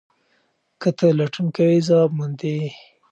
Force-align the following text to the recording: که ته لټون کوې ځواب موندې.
که 0.81 0.89
ته 0.97 1.07
لټون 1.17 1.47
کوې 1.55 1.79
ځواب 1.87 2.11
موندې. 2.17 2.57